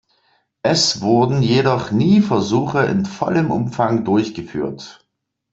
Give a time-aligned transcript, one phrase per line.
[0.63, 5.07] Es wurden jedoch nie Versuche in vollem Umfang durchgeführt.